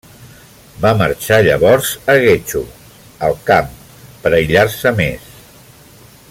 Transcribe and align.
Va 0.85 0.93
marxar 1.01 1.37
llavors 1.47 1.91
a 2.13 2.15
Getxo, 2.23 2.63
al 3.29 3.37
camp, 3.51 3.69
per 4.25 4.33
aïllar-se 4.39 4.97
més. 5.03 5.31